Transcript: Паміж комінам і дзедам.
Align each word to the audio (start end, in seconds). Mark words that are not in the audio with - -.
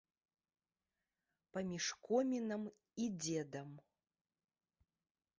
Паміж 1.57 1.85
комінам 2.07 2.63
і 3.03 3.09
дзедам. 3.21 3.69